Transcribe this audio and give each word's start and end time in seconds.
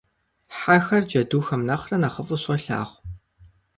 Хьэхэр 0.57 1.03
джэдухэм 1.07 1.61
нэхърэ 1.67 1.97
нэхъыфӀу 2.01 2.37
солъагъу. 2.43 2.99